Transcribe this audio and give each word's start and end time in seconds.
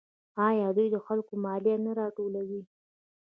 آیا 0.47 0.67
دوی 0.75 0.87
له 0.93 0.99
خلکو 1.07 1.33
مالیه 1.43 1.77
نه 1.85 1.91
راټولوي؟ 1.99 2.61